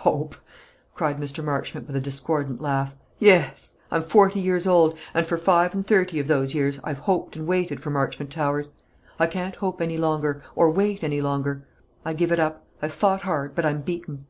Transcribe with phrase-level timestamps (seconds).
[0.00, 0.34] "Hope!"
[0.94, 1.44] cried Mr.
[1.44, 2.96] Marchmont, with a discordant laugh.
[3.18, 7.36] "Yes; I'm forty years old, and for five and thirty of those years I've hoped
[7.36, 8.70] and waited for Marchmont Towers.
[9.18, 11.66] I can't hope any longer, or wait any longer.
[12.02, 14.24] I give it up; I've fought hard, but I'm beaten."